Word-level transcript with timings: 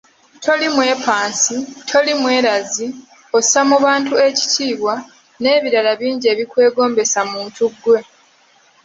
Toli 0.43 0.67
mwepansi, 0.75 1.55
toli 1.89 2.11
mwerazi, 2.21 2.87
ossa 3.37 3.59
mu 3.69 3.77
bantu 3.85 4.13
ekitiibwa 4.27 4.93
n'ebirala 5.41 5.91
bingi 5.99 6.25
ebikwegombesa 6.33 7.19
muntu 7.31 7.63
ggwe. 7.73 7.99